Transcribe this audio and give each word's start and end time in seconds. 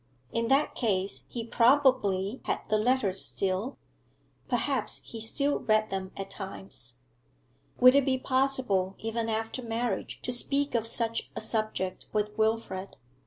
In 0.31 0.47
that 0.47 0.73
case 0.73 1.25
he 1.27 1.45
probably 1.45 2.41
had 2.45 2.61
the 2.69 2.79
letters 2.79 3.21
still; 3.23 3.77
perhaps 4.49 4.99
he 5.03 5.21
still 5.21 5.59
read 5.59 5.91
them 5.91 6.09
at 6.17 6.31
times. 6.31 6.97
Would 7.79 7.93
it 7.93 8.05
be 8.05 8.17
possible, 8.17 8.95
even 8.97 9.29
after 9.29 9.61
marriage, 9.61 10.19
to 10.23 10.31
speak 10.33 10.73
of 10.73 10.87
such 10.87 11.29
a 11.35 11.39
subject 11.41 12.07
with 12.13 12.35
Wilfrid? 12.35 12.97